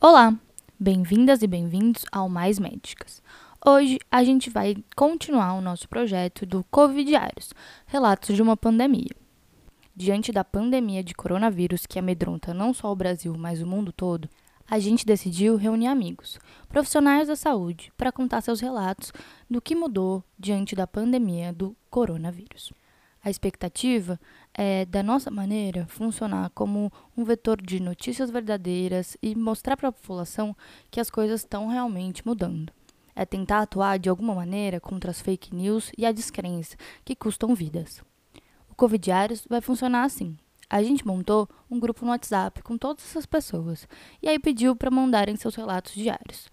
Olá, 0.00 0.32
bem-vindas 0.78 1.42
e 1.42 1.46
bem-vindos 1.48 2.04
ao 2.12 2.28
Mais 2.28 2.60
Médicas. 2.60 3.20
Hoje 3.66 3.98
a 4.08 4.22
gente 4.22 4.48
vai 4.48 4.76
continuar 4.94 5.54
o 5.54 5.60
nosso 5.60 5.88
projeto 5.88 6.46
do 6.46 6.64
Covid 6.70 7.04
Diários, 7.04 7.52
relatos 7.84 8.36
de 8.36 8.40
uma 8.40 8.56
pandemia. 8.56 9.10
Diante 9.96 10.30
da 10.30 10.44
pandemia 10.44 11.02
de 11.02 11.16
coronavírus 11.16 11.84
que 11.84 11.98
amedronta 11.98 12.54
não 12.54 12.72
só 12.72 12.92
o 12.92 12.96
Brasil, 12.96 13.34
mas 13.36 13.60
o 13.60 13.66
mundo 13.66 13.90
todo, 13.90 14.28
a 14.70 14.78
gente 14.78 15.04
decidiu 15.04 15.56
reunir 15.56 15.88
amigos, 15.88 16.38
profissionais 16.68 17.26
da 17.26 17.34
saúde, 17.34 17.92
para 17.96 18.12
contar 18.12 18.40
seus 18.40 18.60
relatos 18.60 19.12
do 19.50 19.60
que 19.60 19.74
mudou 19.74 20.22
diante 20.38 20.76
da 20.76 20.86
pandemia 20.86 21.52
do 21.52 21.76
coronavírus. 21.90 22.72
A 23.20 23.30
expectativa 23.30 24.18
é, 24.60 24.84
da 24.84 25.04
nossa 25.04 25.30
maneira, 25.30 25.86
funcionar 25.86 26.50
como 26.50 26.92
um 27.16 27.22
vetor 27.22 27.62
de 27.62 27.78
notícias 27.78 28.28
verdadeiras 28.28 29.16
e 29.22 29.36
mostrar 29.36 29.76
para 29.76 29.90
a 29.90 29.92
população 29.92 30.54
que 30.90 30.98
as 30.98 31.08
coisas 31.08 31.42
estão 31.42 31.68
realmente 31.68 32.26
mudando. 32.26 32.72
É 33.14 33.24
tentar 33.24 33.60
atuar 33.60 34.00
de 34.00 34.08
alguma 34.08 34.34
maneira 34.34 34.80
contra 34.80 35.12
as 35.12 35.20
fake 35.20 35.54
news 35.54 35.92
e 35.96 36.04
a 36.04 36.10
descrença 36.10 36.76
que 37.04 37.14
custam 37.14 37.54
vidas. 37.54 38.02
O 38.68 38.74
Covid 38.74 39.00
Diários 39.00 39.46
vai 39.48 39.60
funcionar 39.60 40.02
assim. 40.02 40.36
A 40.68 40.82
gente 40.82 41.06
montou 41.06 41.48
um 41.70 41.78
grupo 41.78 42.04
no 42.04 42.10
WhatsApp 42.10 42.60
com 42.62 42.76
todas 42.76 43.04
essas 43.04 43.26
pessoas 43.26 43.86
e 44.20 44.28
aí 44.28 44.40
pediu 44.40 44.74
para 44.74 44.90
mandarem 44.90 45.36
seus 45.36 45.54
relatos 45.54 45.94
diários. 45.94 46.50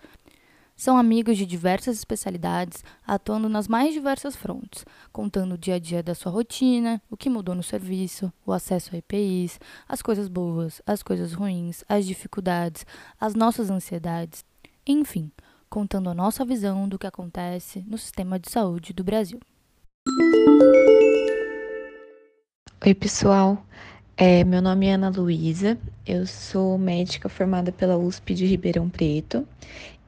São 0.76 0.98
amigos 0.98 1.38
de 1.38 1.46
diversas 1.46 1.96
especialidades, 1.96 2.84
atuando 3.08 3.48
nas 3.48 3.66
mais 3.66 3.94
diversas 3.94 4.36
frontes, 4.36 4.84
contando 5.10 5.54
o 5.54 5.58
dia 5.58 5.76
a 5.76 5.80
dia 5.80 6.04
da 6.04 6.14
sua 6.14 6.30
rotina, 6.30 7.02
o 7.10 7.16
que 7.16 7.30
mudou 7.30 7.56
no 7.56 7.64
serviço, 7.64 8.32
o 8.46 8.52
acesso 8.52 8.94
a 8.94 8.98
EPIs, 8.98 9.58
as 9.88 10.02
coisas 10.02 10.28
boas, 10.28 10.82
as 10.86 11.02
coisas 11.02 11.32
ruins, 11.32 11.86
as 11.88 12.06
dificuldades, 12.06 12.86
as 13.18 13.34
nossas 13.34 13.70
ansiedades, 13.70 14.44
enfim, 14.86 15.32
contando 15.70 16.10
a 16.10 16.14
nossa 16.14 16.44
visão 16.44 16.90
do 16.90 17.00
que 17.00 17.08
acontece 17.08 17.86
no 17.88 17.98
sistema 17.98 18.38
de 18.38 18.52
saúde 18.52 18.92
do 18.92 19.04
Brasil. 19.04 19.40
Oi, 22.86 22.94
pessoal. 22.94 23.66
É, 24.18 24.46
meu 24.46 24.62
nome 24.62 24.88
é 24.88 24.94
Ana 24.94 25.10
Luísa, 25.10 25.78
eu 26.06 26.26
sou 26.26 26.78
médica 26.78 27.28
formada 27.28 27.70
pela 27.70 27.98
USP 27.98 28.34
de 28.34 28.46
Ribeirão 28.46 28.90
Preto 28.90 29.46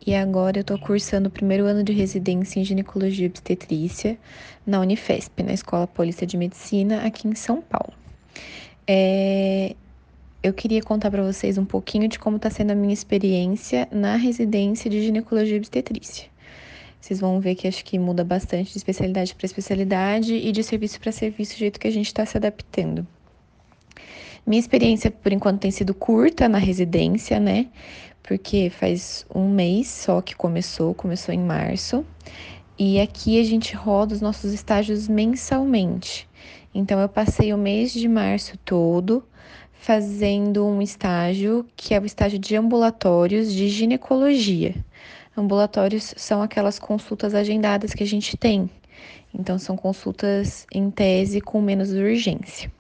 e 0.05 0.15
agora 0.15 0.57
eu 0.57 0.61
estou 0.61 0.77
cursando 0.79 1.27
o 1.27 1.31
primeiro 1.31 1.65
ano 1.65 1.83
de 1.83 1.91
residência 1.91 2.59
em 2.59 2.63
ginecologia 2.63 3.25
e 3.25 3.29
obstetrícia 3.29 4.17
na 4.65 4.79
Unifesp, 4.79 5.43
na 5.43 5.53
Escola 5.53 5.87
Paulista 5.87 6.25
de 6.25 6.37
Medicina, 6.37 7.05
aqui 7.05 7.27
em 7.27 7.35
São 7.35 7.61
Paulo. 7.61 7.93
É, 8.87 9.75
eu 10.41 10.53
queria 10.53 10.81
contar 10.81 11.11
para 11.11 11.23
vocês 11.23 11.57
um 11.57 11.65
pouquinho 11.65 12.07
de 12.07 12.19
como 12.19 12.37
está 12.37 12.49
sendo 12.49 12.71
a 12.71 12.75
minha 12.75 12.93
experiência 12.93 13.87
na 13.91 14.15
residência 14.15 14.89
de 14.89 15.01
ginecologia 15.01 15.55
e 15.55 15.59
obstetrícia. 15.59 16.27
Vocês 17.01 17.19
vão 17.19 17.39
ver 17.39 17.55
que 17.55 17.67
acho 17.67 17.83
que 17.83 17.97
muda 17.99 18.23
bastante 18.23 18.71
de 18.71 18.77
especialidade 18.77 19.35
para 19.35 19.45
especialidade 19.45 20.33
e 20.33 20.51
de 20.51 20.63
serviço 20.63 20.99
para 20.99 21.11
serviço, 21.11 21.55
do 21.55 21.59
jeito 21.59 21.79
que 21.79 21.87
a 21.87 21.91
gente 21.91 22.07
está 22.07 22.25
se 22.25 22.37
adaptando. 22.37 23.05
Minha 24.47 24.61
experiência, 24.61 25.11
por 25.11 25.31
enquanto, 25.31 25.59
tem 25.59 25.71
sido 25.71 25.93
curta 25.93 26.47
na 26.47 26.57
residência, 26.57 27.39
né? 27.39 27.67
porque 28.27 28.69
faz 28.69 29.25
um 29.33 29.47
mês 29.47 29.87
só 29.87 30.21
que 30.21 30.35
começou, 30.35 30.93
começou 30.93 31.33
em 31.33 31.39
março. 31.39 32.05
E 32.77 32.99
aqui 32.99 33.39
a 33.39 33.43
gente 33.43 33.73
roda 33.73 34.13
os 34.13 34.21
nossos 34.21 34.53
estágios 34.53 35.07
mensalmente. 35.07 36.27
Então 36.75 36.99
eu 36.99 37.07
passei 37.07 37.53
o 37.53 37.57
mês 37.57 37.93
de 37.93 38.07
março 38.07 38.57
todo 38.65 39.23
fazendo 39.71 40.65
um 40.65 40.81
estágio 40.81 41.65
que 41.75 41.93
é 41.93 41.99
o 41.99 42.05
estágio 42.05 42.37
de 42.37 42.55
ambulatórios 42.55 43.51
de 43.51 43.69
ginecologia. 43.69 44.75
Ambulatórios 45.35 46.13
são 46.17 46.41
aquelas 46.41 46.77
consultas 46.77 47.33
agendadas 47.33 47.93
que 47.93 48.03
a 48.03 48.07
gente 48.07 48.35
tem. 48.35 48.69
Então 49.33 49.57
são 49.57 49.77
consultas 49.77 50.67
em 50.73 50.91
tese 50.91 51.39
com 51.39 51.61
menos 51.61 51.91
urgência. 51.91 52.76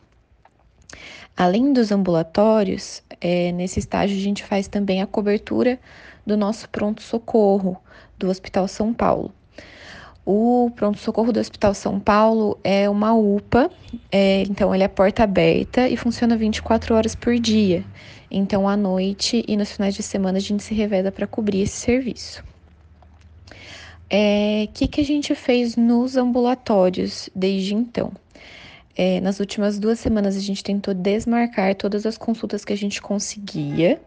Além 1.35 1.71
dos 1.71 1.91
ambulatórios, 1.91 3.03
é, 3.21 3.51
nesse 3.51 3.79
estágio 3.79 4.17
a 4.17 4.21
gente 4.21 4.43
faz 4.43 4.67
também 4.67 5.01
a 5.01 5.07
cobertura 5.07 5.79
do 6.25 6.35
nosso 6.35 6.67
pronto-socorro 6.69 7.77
do 8.17 8.29
Hospital 8.29 8.67
São 8.67 8.93
Paulo. 8.93 9.31
O 10.25 10.71
pronto-socorro 10.75 11.31
do 11.31 11.39
Hospital 11.39 11.73
São 11.73 11.99
Paulo 11.99 12.59
é 12.63 12.89
uma 12.89 13.13
UPA, 13.13 13.71
é, 14.11 14.41
então 14.41 14.75
ele 14.75 14.83
é 14.83 14.87
porta 14.87 15.23
aberta 15.23 15.87
e 15.87 15.95
funciona 15.95 16.35
24 16.35 16.95
horas 16.95 17.15
por 17.15 17.39
dia. 17.39 17.85
Então, 18.29 18.67
à 18.67 18.75
noite 18.75 19.45
e 19.47 19.55
nos 19.55 19.71
finais 19.71 19.95
de 19.95 20.03
semana 20.03 20.37
a 20.37 20.41
gente 20.41 20.63
se 20.63 20.73
reveza 20.73 21.11
para 21.11 21.25
cobrir 21.25 21.61
esse 21.61 21.77
serviço. 21.77 22.43
O 22.43 23.53
é, 24.09 24.67
que, 24.73 24.87
que 24.87 25.01
a 25.01 25.05
gente 25.05 25.33
fez 25.33 25.75
nos 25.77 26.17
ambulatórios 26.17 27.29
desde 27.33 27.73
então? 27.73 28.11
É, 28.99 29.21
nas 29.21 29.39
últimas 29.39 29.77
duas 29.77 29.99
semanas 29.99 30.35
a 30.35 30.39
gente 30.39 30.63
tentou 30.63 30.91
desmarcar 30.91 31.75
todas 31.75 32.03
as 32.03 32.17
consultas 32.17 32.65
que 32.65 32.73
a 32.73 32.75
gente 32.75 32.99
conseguia 32.99 34.01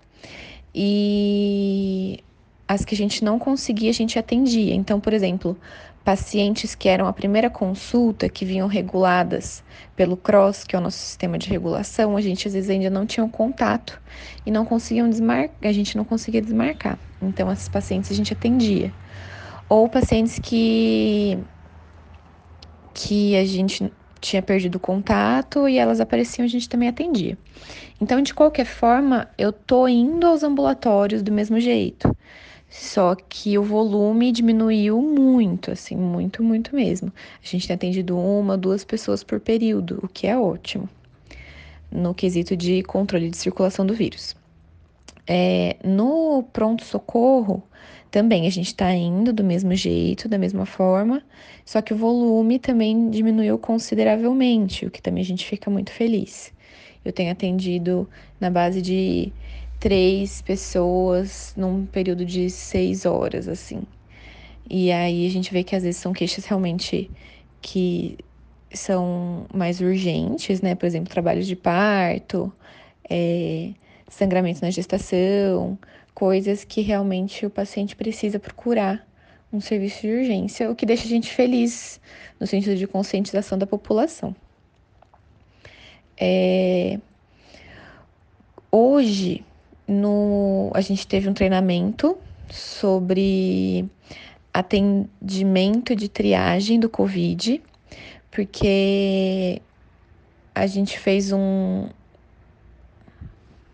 e 0.75 2.19
as 2.67 2.85
que 2.85 2.93
a 2.93 2.99
gente 2.99 3.23
não 3.23 3.39
conseguia 3.39 3.91
a 3.91 3.95
gente 3.95 4.19
atendia. 4.19 4.75
Então, 4.75 4.99
por 4.99 5.13
exemplo, 5.13 5.57
pacientes 6.05 6.75
que 6.75 6.89
eram 6.89 7.07
a 7.07 7.13
primeira 7.13 7.49
consulta, 7.49 8.29
que 8.29 8.45
vinham 8.45 8.67
reguladas 8.67 9.63
pelo 9.95 10.17
CROSS, 10.17 10.65
que 10.65 10.75
é 10.75 10.79
o 10.79 10.83
nosso 10.83 10.99
sistema 10.99 11.39
de 11.39 11.49
regulação, 11.49 12.17
a 12.17 12.21
gente 12.21 12.49
às 12.49 12.55
vezes 12.55 12.69
ainda 12.69 12.91
não 12.91 13.07
tinha 13.07 13.25
um 13.25 13.31
contato 13.31 14.01
e 14.45 14.51
não 14.51 14.65
conseguiam 14.65 15.09
desmarcar, 15.09 15.55
a 15.63 15.73
gente 15.73 15.97
não 15.97 16.05
conseguia 16.05 16.43
desmarcar. 16.43 16.99
Então, 17.23 17.51
esses 17.53 17.69
pacientes 17.69 18.11
a 18.11 18.15
gente 18.15 18.33
atendia. 18.33 18.93
Ou 19.69 19.89
pacientes 19.89 20.41
que 20.41 21.39
que 22.93 23.37
a 23.37 23.45
gente 23.45 23.93
tinha 24.21 24.43
perdido 24.43 24.77
o 24.77 24.81
contato 24.81 25.69
e 25.69 25.79
elas 25.79 26.01
apareciam, 26.01 26.45
a 26.45 26.49
gente 26.49 26.69
também 26.69 26.89
atendia. 26.89 27.37
Então, 28.01 28.23
de 28.23 28.33
qualquer 28.35 28.67
forma, 28.67 29.29
eu 29.37 29.53
tô 29.53 29.87
indo 29.89 30.27
aos 30.27 30.43
ambulatórios 30.43 31.23
do 31.23 31.33
mesmo 31.33 31.59
jeito. 31.61 32.15
Só 32.69 33.17
que 33.17 33.59
o 33.59 33.65
volume 33.65 34.31
diminuiu 34.31 35.03
muito, 35.03 35.73
assim, 35.73 35.97
muito, 35.97 36.43
muito 36.43 36.75
mesmo. 36.75 37.13
A 37.43 37.47
gente 37.47 37.67
tem 37.67 37.75
atendido 37.75 38.17
uma, 38.17 38.57
duas 38.57 38.85
pessoas 38.85 39.25
por 39.25 39.41
período, 39.41 39.99
o 40.05 40.09
que 40.09 40.29
é 40.29 40.39
ótimo, 40.39 40.89
no 41.91 42.15
quesito 42.15 42.57
de 42.57 42.85
controle 42.85 43.29
de 43.29 43.37
circulação 43.37 43.85
do 43.85 43.93
vírus. 43.93 44.37
É, 45.27 45.77
no 45.85 46.45
pronto-socorro, 46.53 47.63
também 48.11 48.47
a 48.47 48.51
gente 48.51 48.69
está 48.69 48.93
indo 48.95 49.33
do 49.33 49.45
mesmo 49.45 49.75
jeito, 49.75 50.29
da 50.29 50.39
mesma 50.39 50.67
forma, 50.67 51.23
só 51.65 51.81
que 51.81 51.95
o 51.95 51.97
volume 51.97 52.59
também 52.59 53.11
diminuiu 53.11 53.59
consideravelmente, 53.59 54.87
o 54.87 54.91
que 54.91 55.01
também 55.03 55.23
a 55.23 55.27
gente 55.27 55.47
fica 55.47 55.71
muito 55.71 55.93
feliz. 55.93 56.53
Eu 57.05 57.13
tenho 57.13 57.33
atendido 57.33 58.09
na 58.41 58.51
base 58.51 58.83
de 58.83 59.33
três 59.79 60.43
pessoas 60.43 61.55
num 61.57 61.87
período 61.87 62.25
de 62.25 62.51
seis 62.51 63.07
horas, 63.07 63.49
assim. 63.49 63.83
E 64.69 64.93
aí 64.93 65.27
a 65.27 65.31
gente 65.31 65.53
vê 65.53 65.65
que 65.65 65.75
às 65.75 65.83
vezes 65.83 66.01
são 66.01 66.13
queixas 66.13 66.45
realmente 66.45 67.11
que 67.63 68.19
são 68.73 69.47
mais 69.53 69.81
urgentes, 69.81 70.61
né? 70.61 70.75
Por 70.75 70.87
exemplo, 70.87 71.11
trabalhos 71.11 71.47
de 71.47 71.57
parto, 71.57 72.53
é, 73.09 73.73
sangramento 74.09 74.61
na 74.63 74.71
gestação, 74.71 75.79
coisas 76.15 76.65
que 76.65 76.81
realmente 76.81 77.47
o 77.47 77.51
paciente 77.51 77.97
precisa 77.97 78.39
procurar 78.39 79.07
um 79.53 79.61
serviço 79.61 80.03
de 80.03 80.13
urgência, 80.13 80.71
o 80.71 80.77
que 80.77 80.87
deixa 80.87 81.05
a 81.05 81.09
gente 81.09 81.31
feliz 81.31 82.01
no 82.39 82.47
sentido 82.47 82.77
de 82.77 82.87
conscientização 82.87 83.59
da 83.59 83.67
população. 83.67 84.35
É... 86.17 86.99
Hoje, 88.71 89.45
no... 89.89 90.71
a 90.75 90.81
gente 90.81 91.07
teve 91.07 91.29
um 91.29 91.35
treinamento 91.35 92.17
sobre 92.49 93.89
atendimento 94.53 95.97
de 95.97 96.09
triagem 96.09 96.79
do 96.79 96.89
Covid, 96.89 97.61
porque 98.31 99.61
a 100.55 100.67
gente 100.67 100.99
fez 100.99 101.33
um, 101.33 101.89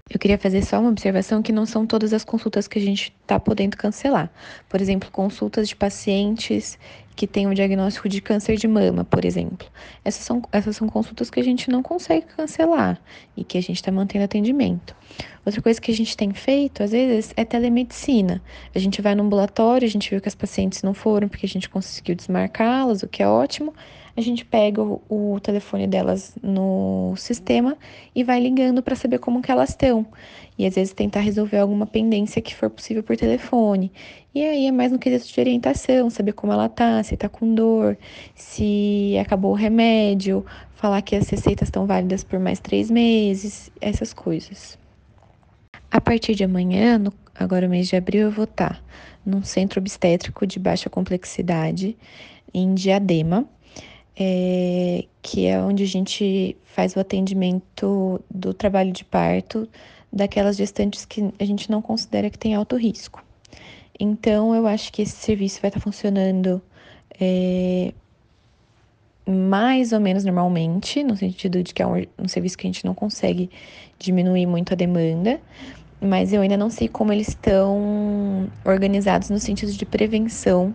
eu 0.09 0.21
queria 0.21 0.39
fazer 0.39 0.63
só 0.65 0.79
uma 0.79 0.91
observação 0.91 1.43
que 1.43 1.51
não 1.51 1.67
são 1.67 1.85
todas 1.85 2.13
as 2.13 2.25
consultas 2.25 2.69
que 2.69 2.79
a 2.79 2.83
gente 2.83 3.13
está 3.23 3.41
podendo 3.41 3.77
cancelar. 3.77 4.31
Por 4.69 4.81
exemplo, 4.81 5.11
consultas 5.11 5.69
de 5.69 5.75
pacientes 5.75 6.79
que 7.17 7.27
têm 7.27 7.47
o 7.47 7.51
um 7.51 7.55
diagnóstico 7.55 8.09
de 8.09 8.21
câncer 8.21 8.57
de 8.57 8.69
mama, 8.69 9.05
por 9.05 9.25
exemplo. 9.25 9.67
Essas 10.05 10.25
são, 10.25 10.43
essas 10.53 10.77
são 10.77 10.89
consultas 10.89 11.29
que 11.29 11.41
a 11.41 11.43
gente 11.43 11.71
não 11.71 11.83
consegue 11.83 12.27
cancelar 12.27 13.01
e 13.37 13.43
que 13.43 13.59
a 13.59 13.61
gente 13.61 13.77
está 13.77 13.91
mantendo 13.91 14.25
atendimento. 14.25 14.95
Outra 15.45 15.61
coisa 15.61 15.81
que 15.81 15.91
a 15.91 15.95
gente 15.95 16.17
tem 16.17 16.33
feito, 16.33 16.85
às 16.85 16.93
vezes, 16.93 17.33
é 17.37 17.45
telemedicina. 17.45 18.41
A 18.73 18.79
gente 18.79 19.03
vai 19.03 19.15
no 19.15 19.25
ambulatório, 19.25 19.87
a 19.87 19.91
gente 19.91 20.11
viu 20.11 20.21
que 20.21 20.29
as 20.29 20.35
pacientes 20.37 20.85
não 20.85 20.95
foram 20.95 21.27
porque 21.27 21.47
a 21.47 21.49
gente 21.49 21.69
conseguiu 21.69 22.15
desmarcá-las, 22.15 23.03
o 23.03 23.09
que 23.09 23.25
é 23.25 23.29
ótimo 23.29 23.75
a 24.17 24.21
gente 24.21 24.45
pega 24.45 24.83
o, 24.83 25.03
o 25.09 25.39
telefone 25.41 25.87
delas 25.87 26.35
no 26.43 27.15
sistema 27.17 27.77
e 28.15 28.25
vai 28.25 28.41
ligando 28.41 28.83
para 28.83 28.97
saber 28.97 29.19
como 29.19 29.43
que 29.43 29.53
elas 29.53 29.71
estão. 29.71 30.07
e 30.59 30.65
às 30.67 30.75
vezes 30.75 30.95
tentar 30.95 31.21
resolver 31.21 31.59
alguma 31.59 31.87
pendência 31.87 32.41
que 32.41 32.55
for 32.55 32.71
possível 32.71 33.03
por 33.03 33.17
telefone. 33.17 33.93
E 34.35 34.43
aí 34.43 34.67
é 34.67 34.73
mais 34.73 34.91
no 34.91 34.99
quesito 34.99 35.33
de 35.33 35.41
orientação, 35.41 36.09
saber 36.09 36.33
como 36.33 36.53
ela 36.53 36.69
tá, 36.69 37.03
se 37.03 37.17
tá 37.17 37.29
com 37.29 37.55
dor, 37.55 37.99
se 38.35 39.17
acabou 39.21 39.53
o 39.53 39.55
remédio, 39.55 40.45
falar 40.75 41.03
que 41.03 41.15
as 41.15 41.29
receitas 41.29 41.69
estão 41.69 41.87
válidas 41.87 42.25
por 42.25 42.39
mais 42.39 42.59
três 42.59 42.91
meses, 42.91 43.71
essas 43.81 44.15
coisas. 44.15 44.79
A 45.91 46.01
partir 46.01 46.35
de 46.35 46.45
amanhã, 46.45 46.99
no, 46.99 47.13
agora 47.35 47.67
o 47.67 47.71
mês 47.71 47.89
de 47.89 47.97
abril, 47.97 48.23
eu 48.23 48.31
vou 48.31 48.45
estar 48.45 48.77
tá 48.77 48.81
num 49.25 49.43
centro 49.43 49.81
obstétrico 49.81 50.47
de 50.47 50.59
baixa 50.59 50.89
complexidade 50.89 51.97
em 52.53 52.75
Diadema, 52.75 53.47
é, 54.17 55.05
que 55.21 55.47
é 55.47 55.61
onde 55.61 55.83
a 55.83 55.87
gente 55.87 56.57
faz 56.65 56.97
o 56.97 57.01
atendimento 57.01 58.21
do 58.31 58.55
trabalho 58.55 58.93
de 58.93 59.05
parto 59.05 59.69
daquelas 60.13 60.57
gestantes 60.57 61.05
que 61.05 61.31
a 61.39 61.45
gente 61.45 61.71
não 61.71 61.83
considera 61.83 62.31
que 62.31 62.39
tem 62.39 62.55
alto 62.55 62.77
risco. 62.77 63.23
Então, 63.99 64.55
eu 64.55 64.67
acho 64.67 64.93
que 64.93 65.03
esse 65.03 65.17
serviço 65.17 65.61
vai 65.61 65.69
estar 65.69 65.81
funcionando 65.81 66.63
é, 67.21 67.93
mais 69.27 69.93
ou 69.93 70.01
menos 70.01 70.25
normalmente, 70.25 71.03
no 71.03 71.17
sentido 71.17 71.63
de 71.63 71.75
que 71.75 71.83
é 71.83 71.87
um, 71.87 72.05
um 72.19 72.29
serviço 72.29 72.57
que 72.57 72.67
a 72.67 72.71
gente 72.71 72.85
não 72.85 72.95
consegue 72.95 73.51
diminuir 73.99 74.47
muito 74.47 74.73
a 74.73 74.77
demanda, 74.77 75.41
mas 76.01 76.33
eu 76.33 76.41
ainda 76.43 76.57
não 76.57 76.71
sei 76.71 76.89
como 76.89 77.13
eles 77.13 77.29
estão 77.29 78.49
organizados 78.65 79.31
no 79.31 79.39
sentido 79.39 79.73
de 79.73 79.85
prevenção 79.85 80.75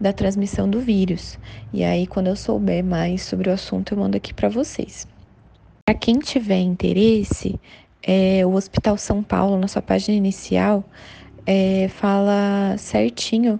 da 0.00 0.12
transmissão 0.12 0.68
do 0.68 0.80
vírus. 0.80 1.38
E 1.72 1.82
aí, 1.84 2.06
quando 2.06 2.28
eu 2.28 2.36
souber 2.36 2.84
mais 2.84 3.22
sobre 3.22 3.50
o 3.50 3.52
assunto, 3.52 3.94
eu 3.94 3.98
mando 3.98 4.16
aqui 4.16 4.32
para 4.32 4.48
vocês. 4.48 5.06
Para 5.84 5.94
quem 5.94 6.18
tiver 6.18 6.60
interesse, 6.60 7.58
é, 8.02 8.44
o 8.46 8.54
Hospital 8.54 8.96
São 8.96 9.22
Paulo, 9.22 9.58
na 9.58 9.68
sua 9.68 9.82
página 9.82 10.16
inicial, 10.16 10.84
é, 11.46 11.88
fala 11.88 12.76
certinho 12.76 13.58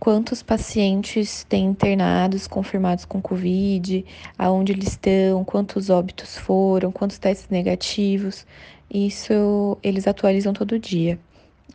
quantos 0.00 0.42
pacientes 0.42 1.44
têm 1.44 1.66
internados 1.66 2.46
confirmados 2.48 3.04
com 3.04 3.20
Covid, 3.20 4.04
aonde 4.38 4.72
eles 4.72 4.88
estão, 4.88 5.44
quantos 5.44 5.90
óbitos 5.90 6.36
foram, 6.38 6.90
quantos 6.90 7.18
testes 7.18 7.48
negativos. 7.50 8.46
Isso 8.92 9.78
eles 9.82 10.08
atualizam 10.08 10.52
todo 10.52 10.78
dia 10.78 11.18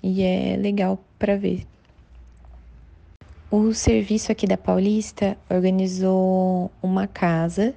e 0.04 0.24
é 0.24 0.58
legal 0.58 1.00
para 1.18 1.38
ver. 1.38 1.66
O 3.58 3.74
serviço 3.74 4.34
aqui 4.34 4.46
da 4.46 4.58
Paulista 4.58 5.38
organizou 5.50 6.70
uma 6.84 7.08
casa 7.08 7.74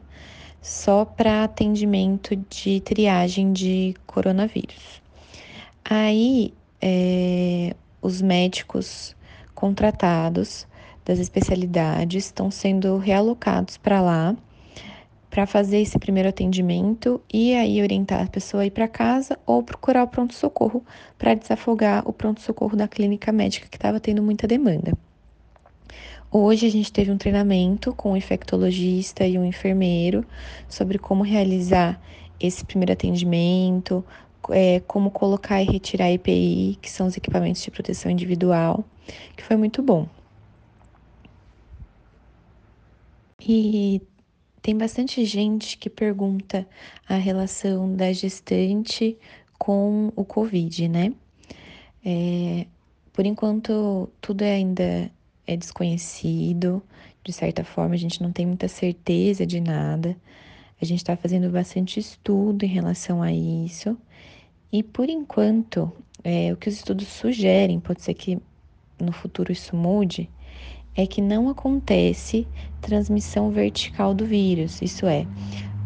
só 0.61 1.05
para 1.05 1.45
atendimento 1.45 2.35
de 2.35 2.81
triagem 2.81 3.53
de 3.53 3.95
coronavírus. 4.05 5.01
Aí, 5.85 6.53
é, 6.83 7.77
os 8.03 8.21
médicos 8.21 9.15
contratados 9.55 10.67
das 11.05 11.21
especialidades 11.21 12.25
estão 12.25 12.51
sendo 12.51 12.99
realocados 12.99 13.77
para 13.77 14.01
lá 14.01 14.37
para 15.31 15.47
fazer 15.47 15.79
esse 15.79 15.97
primeiro 15.97 16.29
atendimento 16.29 17.21
e 17.33 17.55
aí 17.55 17.81
orientar 17.81 18.25
a 18.25 18.29
pessoa 18.29 18.65
a 18.65 18.67
ir 18.67 18.73
para 18.73 18.89
casa 18.89 19.39
ou 19.47 19.63
procurar 19.63 20.03
o 20.03 20.09
pronto-socorro 20.09 20.85
para 21.17 21.35
desafogar 21.35 22.03
o 22.05 22.13
pronto-socorro 22.13 22.75
da 22.75 22.89
clínica 22.89 23.31
médica 23.31 23.69
que 23.69 23.77
estava 23.77 24.01
tendo 24.01 24.21
muita 24.25 24.45
demanda. 24.45 24.93
Hoje 26.31 26.67
a 26.67 26.71
gente 26.71 26.93
teve 26.93 27.11
um 27.11 27.17
treinamento 27.17 27.95
com 27.95 28.13
um 28.13 28.17
infectologista 28.17 29.27
e 29.27 29.39
um 29.39 29.45
enfermeiro 29.47 30.27
sobre 30.69 30.99
como 30.99 31.23
realizar 31.23 31.99
esse 32.39 32.63
primeiro 32.67 32.93
atendimento, 32.93 34.05
é, 34.51 34.81
como 34.81 35.11
colocar 35.11 35.63
e 35.63 35.65
retirar 35.65 36.11
EPI, 36.13 36.79
que 36.83 36.91
são 36.91 37.07
os 37.07 37.17
equipamentos 37.17 37.63
de 37.63 37.71
proteção 37.71 38.11
individual, 38.11 38.85
que 39.35 39.43
foi 39.43 39.57
muito 39.57 39.83
bom. 39.83 40.07
E 43.41 44.03
tem 44.61 44.77
bastante 44.77 45.25
gente 45.25 45.79
que 45.79 45.89
pergunta 45.89 46.69
a 47.09 47.15
relação 47.15 47.97
da 47.97 48.13
gestante 48.13 49.17
com 49.59 50.13
o 50.15 50.27
Covid, 50.27 50.89
né? 50.89 51.15
É, 52.05 52.67
por 53.15 53.25
enquanto, 53.25 54.11
tudo 54.21 54.43
ainda 54.43 55.11
é 55.49 55.57
desconhecido, 55.57 56.83
de 57.25 57.33
certa 57.33 57.65
forma, 57.65 57.95
a 57.95 57.99
gente 57.99 58.23
não 58.23 58.31
tem 58.31 58.45
muita 58.45 58.69
certeza 58.69 59.47
de 59.47 59.61
nada. 59.61 60.15
A 60.81 60.85
gente 60.85 60.99
está 60.99 61.17
fazendo 61.17 61.51
bastante 61.51 61.99
estudo 61.99 62.65
em 62.65 62.69
relação 62.69 63.23
a 63.23 63.33
isso. 63.33 63.97
E 64.71 64.83
por 64.83 65.09
enquanto, 65.09 65.91
é, 66.23 66.53
o 66.53 66.57
que 66.57 66.69
os 66.69 66.75
estudos 66.75 67.09
sugerem, 67.09 67.81
pode 67.81 68.03
ser 68.03 68.13
que 68.13 68.39
no 69.01 69.11
futuro 69.11 69.51
isso 69.51 69.75
mude, 69.75 70.29
é 70.95 71.07
que 71.07 71.23
não 71.23 71.49
acontece 71.49 72.47
transmissão 72.83 73.51
vertical 73.51 74.13
do 74.13 74.27
vírus. 74.27 74.83
Isso 74.83 75.07
é, 75.07 75.27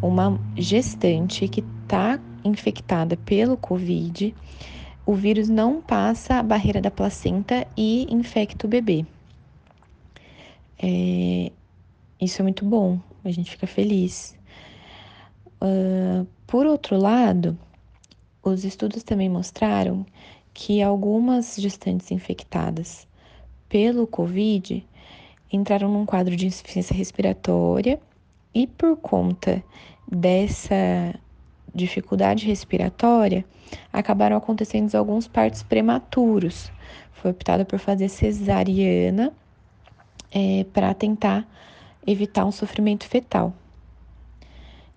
uma 0.02 0.40
gestante 0.56 1.46
que 1.46 1.62
está 1.84 2.18
infectada 2.44 3.16
pelo 3.16 3.56
Covid, 3.56 4.34
o 5.06 5.14
vírus 5.14 5.48
não 5.48 5.80
passa 5.80 6.36
a 6.36 6.42
barreira 6.42 6.80
da 6.80 6.90
placenta 6.90 7.64
e 7.76 8.12
infecta 8.12 8.66
o 8.66 8.70
bebê. 8.70 9.06
É, 10.78 11.52
isso 12.20 12.40
é 12.40 12.42
muito 12.42 12.64
bom, 12.64 13.00
a 13.24 13.30
gente 13.30 13.50
fica 13.50 13.66
feliz. 13.66 14.36
Uh, 15.60 16.26
por 16.46 16.66
outro 16.66 16.96
lado, 16.96 17.58
os 18.42 18.64
estudos 18.64 19.02
também 19.02 19.28
mostraram 19.28 20.04
que 20.52 20.82
algumas 20.82 21.56
gestantes 21.56 22.10
infectadas 22.10 23.06
pelo 23.68 24.06
Covid 24.06 24.86
entraram 25.50 25.90
num 25.90 26.04
quadro 26.04 26.36
de 26.36 26.46
insuficiência 26.46 26.94
respiratória 26.94 28.00
e, 28.54 28.66
por 28.66 28.96
conta 28.96 29.62
dessa 30.10 31.14
dificuldade 31.74 32.46
respiratória, 32.46 33.44
acabaram 33.92 34.36
acontecendo 34.36 34.94
alguns 34.94 35.26
partos 35.26 35.62
prematuros. 35.62 36.70
Foi 37.12 37.30
optado 37.30 37.64
por 37.64 37.78
fazer 37.78 38.08
cesariana 38.08 39.32
é, 40.32 40.64
para 40.72 40.94
tentar 40.94 41.46
evitar 42.06 42.44
um 42.44 42.52
sofrimento 42.52 43.06
fetal. 43.06 43.54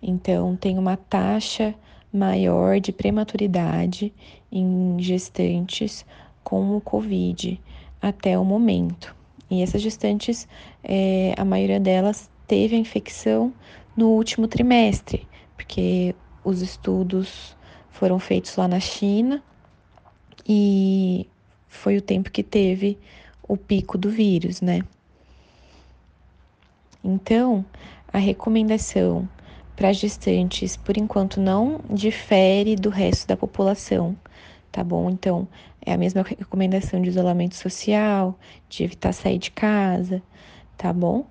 Então, 0.02 0.56
tem 0.56 0.78
uma 0.78 0.98
taxa 0.98 1.76
maior 2.12 2.80
de 2.80 2.92
prematuridade 2.92 4.14
em 4.52 4.98
gestantes 5.00 6.06
com 6.44 6.78
o 6.78 6.82
Covid 6.82 7.60
até 8.02 8.38
o 8.38 8.46
momento. 8.46 9.16
E 9.50 9.62
essas 9.62 9.82
gestantes, 9.82 10.48
é, 10.84 11.34
a 11.38 11.44
maioria 11.44 11.80
delas 11.80 12.30
teve 12.48 12.76
a 12.76 12.80
infecção 12.80 13.54
no 13.96 14.10
último 14.10 14.48
trimestre, 14.48 15.28
porque 15.56 16.16
os 16.44 16.62
estudos 16.62 17.56
foram 17.90 18.20
feitos 18.20 18.56
lá 18.56 18.68
na 18.68 18.80
China 18.80 19.44
e 20.48 21.28
foi 21.68 21.98
o 21.98 22.02
tempo 22.02 22.32
que 22.32 22.44
teve 22.44 22.98
o 23.48 23.58
pico 23.58 23.98
do 23.98 24.10
vírus, 24.10 24.62
né? 24.62 24.82
Então, 27.08 27.64
a 28.12 28.18
recomendação 28.18 29.30
para 29.76 29.94
gestantes, 29.94 30.76
por 30.76 30.98
enquanto, 30.98 31.40
não 31.40 31.80
difere 31.88 32.76
do 32.76 32.90
resto 32.90 33.28
da 33.28 33.38
população, 33.38 34.18
tá 34.72 34.84
bom? 34.84 35.08
Então, 35.12 35.48
é 35.86 35.94
a 35.94 35.98
mesma 35.98 36.24
recomendação 36.24 37.00
de 37.00 37.10
isolamento 37.10 37.56
social, 37.56 38.36
de 38.68 38.84
evitar 38.84 39.14
sair 39.14 39.38
de 39.38 39.52
casa, 39.52 40.24
tá 40.76 40.92
bom? 40.92 41.28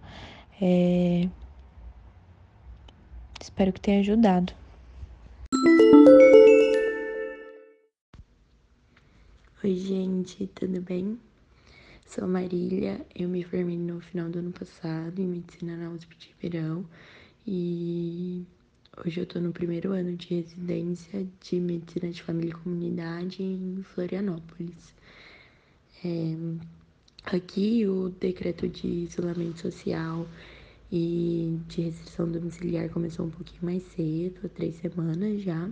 É... 0.63 1.29
Espero 3.43 3.73
que 3.73 3.81
tenha 3.81 3.99
ajudado. 3.99 4.53
Oi, 9.65 9.75
gente, 9.75 10.47
tudo 10.47 10.81
bem? 10.81 11.19
Sou 12.15 12.29
Marília, 12.29 13.05
eu 13.13 13.29
me 13.29 13.43
formei 13.43 13.77
no 13.77 14.01
final 14.01 14.29
do 14.31 14.39
ano 14.39 14.53
passado 14.53 15.19
em 15.21 15.27
Medicina 15.27 15.77
na 15.77 15.91
USP 15.91 16.17
de 16.17 16.29
Ribeirão 16.29 16.87
e 17.45 18.47
hoje 19.05 19.19
eu 19.19 19.27
tô 19.27 19.41
no 19.41 19.53
primeiro 19.53 19.91
ano 19.91 20.15
de 20.15 20.37
residência 20.37 21.27
de 21.41 21.59
Medicina 21.59 22.13
de 22.13 22.23
Família 22.23 22.51
e 22.51 22.55
Comunidade 22.55 23.43
em 23.43 23.83
Florianópolis. 23.83 24.95
É, 26.05 26.37
aqui 27.25 27.85
o 27.85 28.11
decreto 28.11 28.69
de 28.69 28.87
isolamento 28.87 29.59
social 29.59 30.25
e 30.93 31.59
de 31.67 31.81
restrição 31.81 32.31
domiciliar 32.31 32.91
começou 32.91 33.27
um 33.27 33.31
pouquinho 33.31 33.65
mais 33.65 33.83
cedo, 33.89 34.39
há 34.45 34.49
três 34.51 34.77
semanas 34.77 35.43
já. 35.43 35.69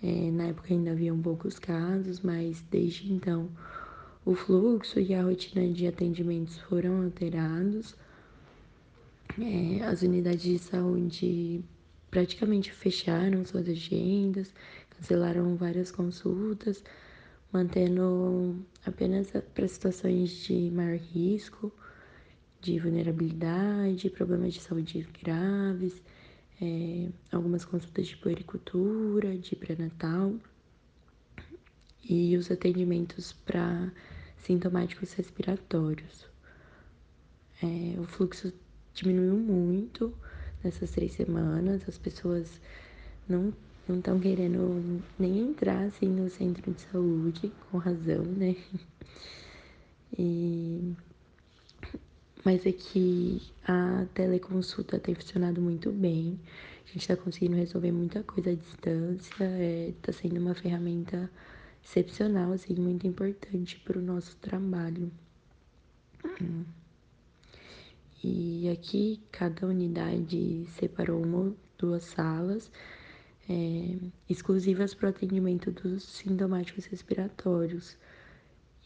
É, 0.00 0.30
na 0.30 0.44
época 0.44 0.72
ainda 0.72 0.92
haviam 0.92 1.20
poucos 1.20 1.58
casos, 1.58 2.20
mas 2.20 2.62
desde 2.70 3.12
então 3.12 3.50
o 4.28 4.34
fluxo 4.34 5.00
e 5.00 5.14
a 5.14 5.22
rotina 5.22 5.66
de 5.72 5.86
atendimentos 5.86 6.58
foram 6.58 7.02
alterados. 7.02 7.96
É, 9.40 9.82
as 9.84 10.02
unidades 10.02 10.42
de 10.42 10.58
saúde 10.58 11.64
praticamente 12.10 12.70
fecharam 12.70 13.42
suas 13.46 13.66
agendas, 13.66 14.52
cancelaram 14.90 15.56
várias 15.56 15.90
consultas, 15.90 16.84
mantendo 17.50 18.62
apenas 18.84 19.32
para 19.54 19.66
situações 19.66 20.30
de 20.44 20.70
maior 20.72 20.98
risco, 20.98 21.72
de 22.60 22.78
vulnerabilidade, 22.78 24.10
problemas 24.10 24.52
de 24.52 24.60
saúde 24.60 25.08
graves, 25.22 26.02
é, 26.60 27.08
algumas 27.32 27.64
consultas 27.64 28.06
de 28.06 28.16
puericultura, 28.18 29.38
de 29.38 29.56
pré-natal 29.56 30.34
e 32.04 32.36
os 32.36 32.50
atendimentos 32.50 33.32
para 33.32 33.90
sintomáticos 34.42 35.12
respiratórios. 35.12 36.26
É, 37.62 37.98
o 37.98 38.04
fluxo 38.04 38.52
diminuiu 38.94 39.36
muito 39.36 40.14
nessas 40.62 40.90
três 40.90 41.12
semanas, 41.12 41.82
as 41.88 41.98
pessoas 41.98 42.60
não 43.28 43.52
não 43.88 43.98
estão 43.98 44.20
querendo 44.20 45.02
nem 45.18 45.38
entrar 45.38 45.84
assim 45.84 46.08
no 46.08 46.28
centro 46.28 46.70
de 46.72 46.82
saúde, 46.82 47.50
com 47.70 47.78
razão, 47.78 48.22
né? 48.22 48.54
E... 50.18 50.94
Mas 52.42 52.64
é 52.64 52.72
que 52.72 53.42
a 53.66 54.06
teleconsulta 54.14 54.98
tem 54.98 55.14
funcionado 55.14 55.60
muito 55.60 55.92
bem. 55.92 56.40
A 56.82 56.88
gente 56.88 57.00
está 57.00 57.14
conseguindo 57.14 57.56
resolver 57.56 57.92
muita 57.92 58.22
coisa 58.22 58.50
à 58.50 58.54
distância. 58.54 59.30
Está 59.30 59.44
é, 59.44 59.92
tá 60.00 60.12
sendo 60.12 60.40
uma 60.40 60.54
ferramenta 60.54 61.30
excepcional, 61.88 62.52
assim, 62.52 62.74
muito 62.74 63.06
importante 63.06 63.78
para 63.78 63.98
o 63.98 64.02
nosso 64.02 64.36
trabalho. 64.36 65.10
E 68.22 68.68
aqui 68.68 69.20
cada 69.32 69.66
unidade 69.66 70.66
separou 70.78 71.22
uma 71.22 71.54
duas 71.78 72.04
salas 72.04 72.70
é, 73.48 73.96
exclusivas 74.28 74.92
para 74.92 75.06
o 75.06 75.10
atendimento 75.10 75.70
dos 75.70 76.02
sintomáticos 76.02 76.84
respiratórios. 76.84 77.96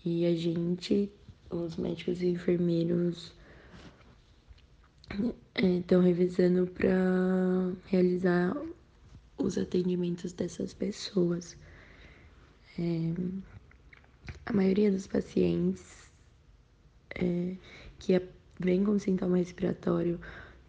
E 0.04 0.24
a 0.24 0.34
gente, 0.36 1.10
os 1.50 1.76
médicos 1.76 2.22
e 2.22 2.28
enfermeiros, 2.28 3.34
estão 5.56 6.02
é, 6.02 6.04
revisando 6.04 6.66
para 6.68 7.72
realizar 7.86 8.56
os 9.38 9.58
atendimentos 9.58 10.32
dessas 10.32 10.72
pessoas. 10.72 11.56
É, 12.78 13.12
a 14.46 14.52
maioria 14.52 14.90
dos 14.90 15.06
pacientes 15.06 16.10
é, 17.14 17.54
que 17.98 18.20
vem 18.58 18.84
com 18.84 18.98
sintoma 18.98 19.36
respiratório 19.36 20.18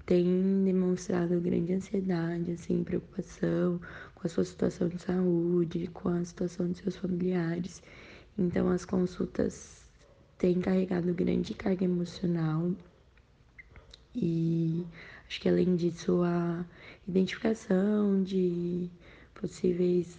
tem 0.05 0.63
demonstrado 0.65 1.39
grande 1.39 1.73
ansiedade, 1.73 2.51
assim, 2.51 2.83
preocupação 2.83 3.79
com 4.15 4.27
a 4.27 4.29
sua 4.29 4.43
situação 4.43 4.89
de 4.89 5.01
saúde, 5.01 5.87
com 5.93 6.09
a 6.09 6.25
situação 6.25 6.69
de 6.69 6.79
seus 6.79 6.97
familiares. 6.97 7.81
Então, 8.37 8.69
as 8.69 8.83
consultas 8.83 9.89
têm 10.37 10.59
carregado 10.59 11.13
grande 11.13 11.53
carga 11.53 11.85
emocional 11.85 12.71
e 14.15 14.85
acho 15.27 15.39
que 15.39 15.49
além 15.49 15.75
disso 15.75 16.21
a 16.23 16.65
identificação 17.07 18.21
de 18.23 18.89
possíveis 19.33 20.17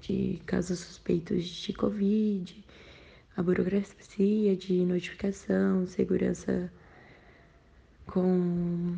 de 0.00 0.40
casos 0.46 0.78
suspeitos 0.80 1.44
de 1.44 1.72
Covid, 1.72 2.64
a 3.36 3.42
burocracia 3.42 4.56
de 4.56 4.84
notificação, 4.84 5.86
segurança 5.86 6.70
com, 8.06 8.96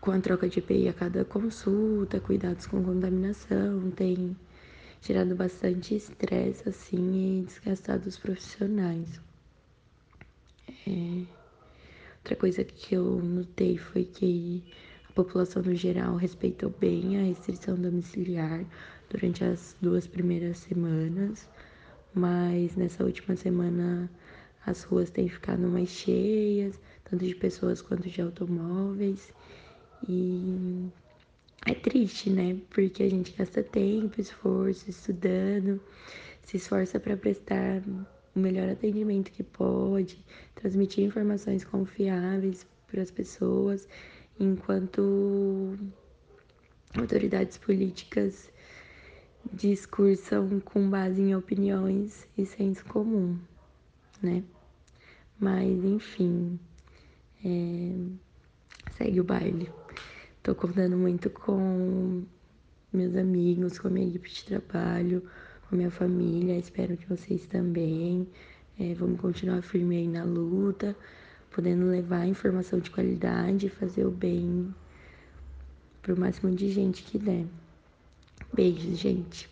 com 0.00 0.10
a 0.10 0.20
troca 0.20 0.48
de 0.48 0.58
EPI 0.58 0.88
a 0.88 0.92
cada 0.92 1.24
consulta, 1.24 2.20
cuidados 2.20 2.66
com 2.66 2.82
contaminação, 2.82 3.90
tem 3.90 4.36
gerado 5.02 5.34
bastante 5.34 5.94
estresse 5.94 6.68
assim 6.68 7.40
e 7.40 7.44
desgastado 7.44 8.08
os 8.08 8.16
profissionais. 8.16 9.20
É, 10.86 11.24
outra 12.18 12.36
coisa 12.36 12.64
que 12.64 12.94
eu 12.94 13.20
notei 13.22 13.76
foi 13.76 14.04
que 14.04 14.64
a 15.08 15.12
população 15.12 15.62
no 15.62 15.74
geral 15.74 16.16
respeitou 16.16 16.70
bem 16.70 17.18
a 17.18 17.22
restrição 17.24 17.76
domiciliar 17.76 18.64
durante 19.10 19.44
as 19.44 19.76
duas 19.80 20.06
primeiras 20.06 20.58
semanas, 20.58 21.48
mas 22.14 22.74
nessa 22.76 23.04
última 23.04 23.36
semana 23.36 24.10
as 24.64 24.82
ruas 24.82 25.10
têm 25.10 25.28
ficado 25.28 25.62
mais 25.68 25.88
cheias, 25.88 26.80
tanto 27.04 27.24
de 27.24 27.34
pessoas 27.34 27.80
quanto 27.80 28.08
de 28.08 28.20
automóveis. 28.20 29.32
E 30.08 30.88
é 31.66 31.74
triste, 31.74 32.30
né? 32.30 32.58
Porque 32.70 33.02
a 33.02 33.08
gente 33.08 33.32
gasta 33.36 33.62
tempo, 33.62 34.20
esforço, 34.20 34.90
estudando, 34.90 35.80
se 36.42 36.56
esforça 36.56 36.98
para 36.98 37.16
prestar 37.16 37.82
o 38.34 38.38
melhor 38.38 38.68
atendimento 38.68 39.30
que 39.30 39.42
pode, 39.42 40.18
transmitir 40.54 41.04
informações 41.04 41.64
confiáveis 41.64 42.66
para 42.88 43.02
as 43.02 43.10
pessoas, 43.10 43.88
enquanto 44.38 45.78
autoridades 46.96 47.56
políticas 47.56 48.50
discursam 49.52 50.60
com 50.60 50.88
base 50.88 51.20
em 51.20 51.34
opiniões 51.34 52.26
e 52.36 52.44
senso 52.44 52.84
comum, 52.86 53.38
né? 54.22 54.42
Mas 55.38 55.84
enfim, 55.84 56.58
é, 57.44 57.92
segue 58.96 59.20
o 59.20 59.24
baile. 59.24 59.70
Tô 60.42 60.54
contando 60.54 60.96
muito 60.96 61.28
com 61.28 62.24
meus 62.92 63.16
amigos, 63.16 63.78
com 63.78 63.88
a 63.88 63.90
minha 63.90 64.08
equipe 64.08 64.30
de 64.30 64.44
trabalho, 64.44 65.22
com 65.68 65.74
a 65.74 65.76
minha 65.76 65.90
família. 65.90 66.56
Espero 66.56 66.96
que 66.96 67.08
vocês 67.08 67.46
também. 67.46 68.26
É, 68.78 68.94
vamos 68.94 69.20
continuar 69.20 69.62
firme 69.62 69.96
aí 69.96 70.08
na 70.08 70.24
luta, 70.24 70.96
podendo 71.50 71.86
levar 71.86 72.26
informação 72.26 72.78
de 72.78 72.90
qualidade 72.90 73.66
e 73.66 73.70
fazer 73.70 74.06
o 74.06 74.10
bem 74.10 74.74
pro 76.02 76.18
máximo 76.18 76.54
de 76.54 76.70
gente 76.70 77.02
que 77.02 77.18
der. 77.18 77.46
Beijos, 78.56 78.98
gente. 78.98 79.50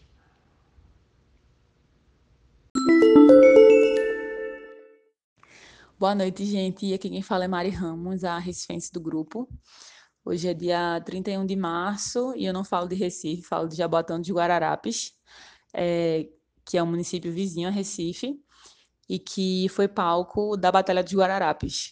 Boa 5.98 6.14
noite, 6.14 6.46
gente. 6.46 6.94
Aqui 6.94 7.10
quem 7.10 7.20
fala 7.20 7.44
é 7.44 7.48
Mari 7.48 7.68
Ramos, 7.68 8.24
a 8.24 8.38
recifense 8.38 8.90
do 8.90 8.98
grupo. 9.02 9.46
Hoje 10.24 10.48
é 10.48 10.54
dia 10.54 11.02
31 11.04 11.44
de 11.44 11.54
março 11.54 12.32
e 12.34 12.46
eu 12.46 12.52
não 12.54 12.64
falo 12.64 12.88
de 12.88 12.94
Recife, 12.94 13.42
falo 13.42 13.68
de 13.68 13.76
Jabotão 13.76 14.18
de 14.18 14.32
Guararapes, 14.32 15.12
é, 15.74 16.26
que 16.64 16.78
é 16.78 16.82
um 16.82 16.86
município 16.86 17.30
vizinho 17.30 17.68
a 17.68 17.70
Recife 17.70 18.40
e 19.06 19.18
que 19.18 19.68
foi 19.68 19.86
palco 19.86 20.56
da 20.56 20.72
Batalha 20.72 21.04
de 21.04 21.14
Guararapes. 21.14 21.90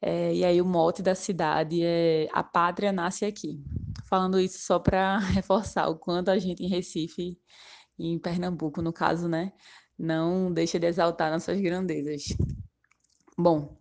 É, 0.00 0.34
e 0.34 0.42
aí 0.46 0.62
o 0.62 0.64
mote 0.64 1.02
da 1.02 1.14
cidade 1.14 1.82
é 1.82 2.26
A 2.32 2.42
Pátria 2.42 2.90
Nasce 2.90 3.26
Aqui. 3.26 3.62
Falando 4.04 4.40
isso 4.40 4.58
só 4.60 4.78
para 4.78 5.18
reforçar 5.34 5.88
o 5.88 5.96
quanto 5.96 6.30
a 6.30 6.38
gente 6.38 6.62
em 6.64 6.68
Recife 6.68 7.38
e 7.98 8.08
em 8.12 8.18
Pernambuco, 8.18 8.80
no 8.80 8.92
caso, 8.92 9.28
né, 9.28 9.52
não 9.98 10.52
deixa 10.52 10.78
de 10.78 10.86
exaltar 10.86 11.30
nossas 11.30 11.60
grandezas. 11.60 12.28
Bom, 13.36 13.78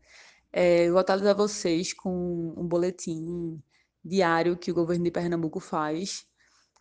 é, 0.51 0.87
eu 0.87 0.91
vou 0.91 0.99
atualizar 0.99 1.35
vocês 1.35 1.93
com 1.93 2.53
um 2.57 2.67
boletim 2.67 3.61
diário 4.03 4.57
que 4.57 4.71
o 4.71 4.73
governo 4.73 5.03
de 5.03 5.11
Pernambuco 5.11 5.59
faz 5.59 6.25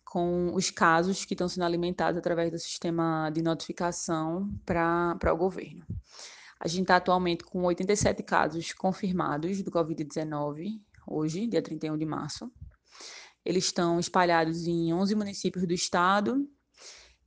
com 0.05 0.53
os 0.55 0.71
casos 0.71 1.25
que 1.25 1.33
estão 1.33 1.49
sendo 1.49 1.65
alimentados 1.65 2.17
através 2.17 2.51
do 2.51 2.57
sistema 2.57 3.29
de 3.29 3.41
notificação 3.41 4.49
para 4.65 5.33
o 5.33 5.37
governo. 5.37 5.85
A 6.59 6.67
gente 6.67 6.83
está 6.83 6.95
atualmente 6.95 7.43
com 7.43 7.63
87 7.63 8.23
casos 8.23 8.73
confirmados 8.73 9.61
do 9.61 9.69
Covid-19, 9.69 10.81
hoje, 11.05 11.45
dia 11.45 11.61
31 11.61 11.97
de 11.97 12.05
março. 12.05 12.51
Eles 13.47 13.65
estão 13.65 13.97
espalhados 13.97 14.67
em 14.67 14.93
11 14.93 15.15
municípios 15.15 15.65
do 15.65 15.73
estado 15.73 16.45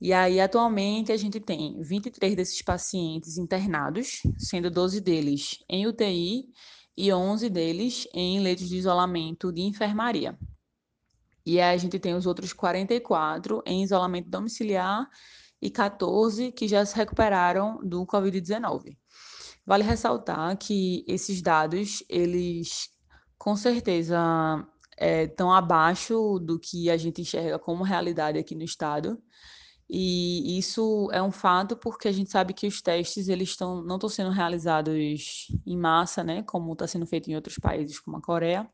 e 0.01 0.13
aí, 0.13 0.41
atualmente, 0.41 1.11
a 1.11 1.17
gente 1.17 1.39
tem 1.39 1.79
23 1.79 2.35
desses 2.35 2.59
pacientes 2.63 3.37
internados, 3.37 4.23
sendo 4.35 4.71
12 4.71 4.99
deles 4.99 5.63
em 5.69 5.85
UTI 5.85 6.49
e 6.97 7.13
11 7.13 7.47
deles 7.51 8.07
em 8.11 8.39
leitos 8.39 8.67
de 8.67 8.77
isolamento 8.77 9.51
de 9.51 9.61
enfermaria. 9.61 10.35
E 11.45 11.61
aí 11.61 11.75
a 11.75 11.77
gente 11.77 11.99
tem 11.99 12.15
os 12.15 12.25
outros 12.25 12.51
44 12.51 13.61
em 13.63 13.83
isolamento 13.83 14.27
domiciliar 14.27 15.07
e 15.61 15.69
14 15.69 16.51
que 16.51 16.67
já 16.67 16.83
se 16.83 16.95
recuperaram 16.95 17.79
do 17.83 18.03
COVID-19. 18.03 18.97
Vale 19.63 19.83
ressaltar 19.83 20.57
que 20.57 21.05
esses 21.07 21.43
dados, 21.43 22.03
eles 22.09 22.89
com 23.37 23.55
certeza 23.55 24.17
é, 25.01 25.33
abaixo 25.51 26.37
do 26.37 26.59
que 26.59 26.89
a 26.91 26.95
gente 26.95 27.21
enxerga 27.21 27.57
como 27.57 27.83
realidade 27.83 28.37
aqui 28.37 28.53
no 28.53 28.63
estado. 28.63 29.19
E 29.89 30.57
isso 30.57 31.09
é 31.11 31.21
um 31.21 31.31
fato 31.31 31.75
porque 31.75 32.07
a 32.07 32.11
gente 32.11 32.31
sabe 32.31 32.53
que 32.53 32.67
os 32.67 32.81
testes 32.81 33.27
eles 33.27 33.49
estão 33.49 33.83
não 33.83 33.95
estão 33.95 34.09
sendo 34.09 34.29
realizados 34.29 35.47
em 35.65 35.77
massa, 35.77 36.23
né, 36.23 36.43
como 36.43 36.71
está 36.73 36.87
sendo 36.87 37.05
feito 37.05 37.29
em 37.29 37.35
outros 37.35 37.57
países 37.57 37.99
como 37.99 38.17
a 38.17 38.21
Coreia. 38.21 38.69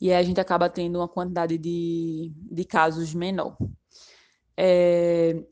e 0.00 0.10
aí 0.12 0.16
a 0.16 0.22
gente 0.22 0.40
acaba 0.40 0.70
tendo 0.70 0.98
uma 0.98 1.08
quantidade 1.08 1.58
de, 1.58 2.32
de 2.34 2.64
casos 2.64 3.12
menor. 3.14 3.56
É, 4.56 5.44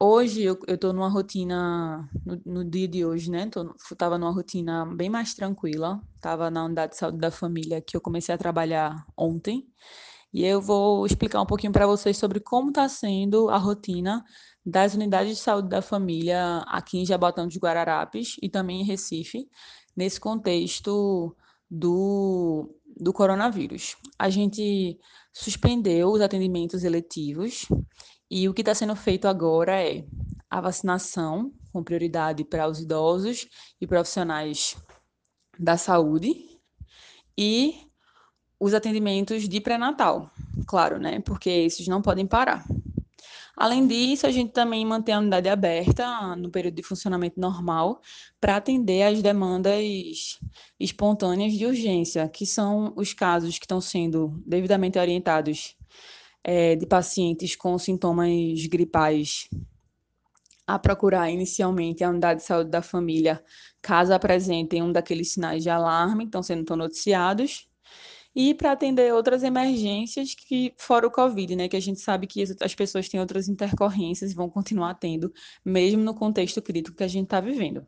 hoje 0.00 0.42
eu 0.42 0.58
estou 0.66 0.92
numa 0.92 1.08
rotina, 1.08 2.08
no, 2.24 2.40
no, 2.46 2.64
dia 2.64 2.88
de 2.88 3.04
hoje, 3.04 3.30
né? 3.30 3.48
Estava 3.90 4.16
numa 4.16 4.32
rotina 4.32 4.86
bem 4.86 5.10
mais 5.10 5.34
tranquila, 5.34 6.00
estava 6.14 6.50
na 6.50 6.64
unidade 6.64 6.92
de 6.92 6.98
saúde 6.98 7.18
da 7.18 7.30
família 7.30 7.82
que 7.82 7.96
eu 7.96 8.00
comecei 8.00 8.34
a 8.34 8.38
trabalhar 8.38 9.04
ontem. 9.16 9.68
E 10.32 10.44
eu 10.44 10.60
vou 10.60 11.04
explicar 11.04 11.42
um 11.42 11.46
pouquinho 11.46 11.72
para 11.72 11.86
vocês 11.86 12.16
sobre 12.16 12.40
como 12.40 12.70
está 12.70 12.88
sendo 12.88 13.50
a 13.50 13.58
rotina 13.58 14.24
das 14.64 14.94
unidades 14.94 15.36
de 15.36 15.42
saúde 15.42 15.68
da 15.68 15.82
família 15.82 16.58
aqui 16.68 16.98
em 16.98 17.06
Jabotão 17.06 17.46
dos 17.46 17.56
Guararapes 17.56 18.36
e 18.40 18.48
também 18.48 18.80
em 18.80 18.84
Recife, 18.84 19.48
nesse 19.96 20.20
contexto 20.20 21.36
do, 21.68 22.72
do 22.96 23.12
coronavírus. 23.12 23.96
A 24.18 24.30
gente 24.30 24.98
suspendeu 25.32 26.10
os 26.10 26.20
atendimentos 26.20 26.84
eletivos 26.84 27.66
e 28.30 28.48
o 28.48 28.54
que 28.54 28.62
está 28.62 28.74
sendo 28.74 28.94
feito 28.94 29.26
agora 29.26 29.82
é 29.82 30.04
a 30.48 30.60
vacinação, 30.60 31.52
com 31.72 31.82
prioridade 31.82 32.44
para 32.44 32.68
os 32.68 32.80
idosos 32.80 33.48
e 33.80 33.86
profissionais 33.86 34.76
da 35.58 35.76
saúde, 35.76 36.34
e 37.36 37.74
os 38.58 38.74
atendimentos 38.74 39.48
de 39.48 39.60
pré-natal, 39.60 40.30
claro, 40.66 40.98
né? 40.98 41.20
Porque 41.20 41.48
esses 41.48 41.88
não 41.88 42.02
podem 42.02 42.26
parar. 42.26 42.64
Além 43.56 43.86
disso, 43.86 44.26
a 44.26 44.30
gente 44.30 44.52
também 44.52 44.86
mantém 44.86 45.14
a 45.14 45.18
unidade 45.18 45.48
aberta 45.48 46.34
no 46.36 46.50
período 46.50 46.76
de 46.76 46.82
funcionamento 46.82 47.38
normal 47.38 48.00
para 48.40 48.56
atender 48.56 49.02
às 49.02 49.20
demandas 49.20 50.38
espontâneas 50.78 51.52
de 51.52 51.66
urgência, 51.66 52.28
que 52.28 52.46
são 52.46 52.92
os 52.96 53.12
casos 53.12 53.58
que 53.58 53.64
estão 53.64 53.80
sendo 53.80 54.42
devidamente 54.46 54.98
orientados 54.98 55.76
é, 56.42 56.76
de 56.76 56.86
pacientes 56.86 57.54
com 57.56 57.78
sintomas 57.78 58.66
gripais 58.66 59.48
a 60.66 60.78
procurar 60.78 61.30
inicialmente 61.30 62.04
a 62.04 62.10
unidade 62.10 62.40
de 62.40 62.46
saúde 62.46 62.70
da 62.70 62.80
família, 62.80 63.42
caso 63.82 64.12
apresentem 64.12 64.82
um 64.82 64.92
daqueles 64.92 65.32
sinais 65.32 65.62
de 65.62 65.70
alarme, 65.70 66.24
estão 66.24 66.42
sendo 66.42 66.76
noticiados 66.76 67.69
e 68.34 68.54
para 68.54 68.72
atender 68.72 69.12
outras 69.12 69.42
emergências 69.42 70.34
que 70.34 70.72
fora 70.78 71.06
o 71.06 71.10
Covid, 71.10 71.56
né, 71.56 71.68
que 71.68 71.76
a 71.76 71.80
gente 71.80 72.00
sabe 72.00 72.26
que 72.26 72.42
as 72.60 72.74
pessoas 72.74 73.08
têm 73.08 73.18
outras 73.18 73.48
intercorrências 73.48 74.30
e 74.30 74.34
vão 74.34 74.48
continuar 74.48 74.94
tendo, 74.94 75.32
mesmo 75.64 76.02
no 76.02 76.14
contexto 76.14 76.62
crítico 76.62 76.96
que 76.96 77.04
a 77.04 77.08
gente 77.08 77.24
está 77.24 77.40
vivendo. 77.40 77.84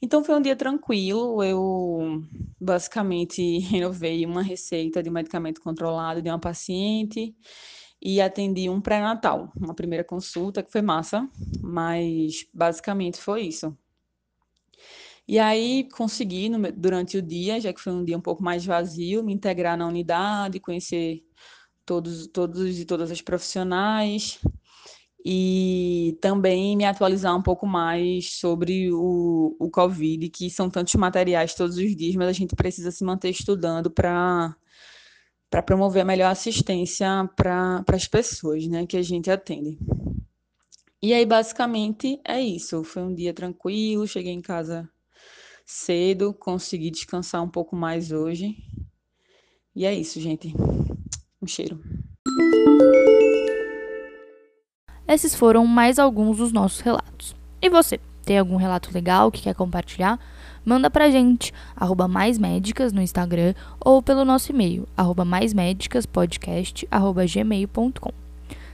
Então 0.00 0.22
foi 0.22 0.36
um 0.36 0.42
dia 0.42 0.54
tranquilo, 0.54 1.42
eu 1.42 2.22
basicamente 2.60 3.58
renovei 3.70 4.24
uma 4.24 4.42
receita 4.42 5.02
de 5.02 5.10
medicamento 5.10 5.60
controlado 5.60 6.22
de 6.22 6.28
uma 6.28 6.38
paciente 6.38 7.34
e 8.00 8.20
atendi 8.20 8.68
um 8.68 8.80
pré-natal, 8.80 9.50
uma 9.56 9.74
primeira 9.74 10.04
consulta 10.04 10.62
que 10.62 10.70
foi 10.70 10.82
massa, 10.82 11.28
mas 11.62 12.46
basicamente 12.52 13.18
foi 13.18 13.42
isso. 13.42 13.76
E 15.26 15.38
aí 15.38 15.88
consegui, 15.90 16.48
no, 16.48 16.70
durante 16.72 17.16
o 17.16 17.22
dia, 17.22 17.60
já 17.60 17.72
que 17.72 17.80
foi 17.80 17.92
um 17.92 18.04
dia 18.04 18.16
um 18.16 18.20
pouco 18.20 18.42
mais 18.42 18.64
vazio, 18.64 19.22
me 19.22 19.32
integrar 19.32 19.76
na 19.76 19.86
unidade, 19.86 20.60
conhecer 20.60 21.22
todos, 21.86 22.26
todos 22.28 22.78
e 22.78 22.84
todas 22.84 23.10
as 23.10 23.20
profissionais 23.22 24.38
e 25.24 26.18
também 26.20 26.76
me 26.76 26.84
atualizar 26.84 27.34
um 27.34 27.42
pouco 27.42 27.66
mais 27.66 28.38
sobre 28.38 28.92
o, 28.92 29.56
o 29.58 29.70
Covid, 29.70 30.28
que 30.28 30.50
são 30.50 30.68
tantos 30.68 30.94
materiais 30.96 31.54
todos 31.54 31.78
os 31.78 31.96
dias, 31.96 32.14
mas 32.14 32.28
a 32.28 32.32
gente 32.32 32.54
precisa 32.54 32.90
se 32.90 33.02
manter 33.04 33.30
estudando 33.30 33.90
para 33.90 34.54
para 35.50 35.62
promover 35.62 36.02
a 36.02 36.04
melhor 36.04 36.32
assistência 36.32 37.30
para 37.36 37.84
as 37.92 38.08
pessoas 38.08 38.66
né, 38.66 38.86
que 38.86 38.96
a 38.96 39.02
gente 39.02 39.30
atende. 39.30 39.78
E 41.00 41.14
aí, 41.14 41.24
basicamente, 41.24 42.20
é 42.24 42.40
isso. 42.40 42.82
Foi 42.82 43.02
um 43.02 43.14
dia 43.14 43.32
tranquilo, 43.32 44.04
cheguei 44.04 44.32
em 44.32 44.42
casa 44.42 44.90
cedo, 45.64 46.34
consegui 46.34 46.90
descansar 46.90 47.42
um 47.42 47.48
pouco 47.48 47.74
mais 47.74 48.12
hoje. 48.12 48.56
E 49.74 49.84
é 49.84 49.94
isso, 49.94 50.20
gente. 50.20 50.54
Um 51.42 51.46
cheiro. 51.46 51.80
Esses 55.06 55.34
foram 55.34 55.66
mais 55.66 55.98
alguns 55.98 56.38
dos 56.38 56.52
nossos 56.52 56.80
relatos. 56.80 57.36
E 57.60 57.68
você, 57.68 58.00
tem 58.24 58.38
algum 58.38 58.56
relato 58.56 58.90
legal 58.92 59.30
que 59.30 59.42
quer 59.42 59.54
compartilhar? 59.54 60.18
Manda 60.64 60.90
pra 60.90 61.10
gente, 61.10 61.52
arroba 61.76 62.08
maismédicas 62.08 62.92
no 62.92 63.02
Instagram 63.02 63.54
ou 63.78 64.02
pelo 64.02 64.24
nosso 64.24 64.50
e-mail, 64.50 64.88
arroba. 64.96 65.26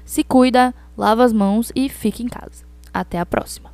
Se 0.04 0.24
cuida, 0.24 0.74
lava 0.96 1.24
as 1.24 1.32
mãos 1.32 1.72
e 1.74 1.88
fique 1.88 2.22
em 2.22 2.28
casa. 2.28 2.64
Até 2.92 3.18
a 3.18 3.26
próxima! 3.26 3.69